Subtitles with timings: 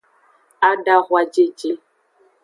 [0.69, 1.69] Adahwajeje.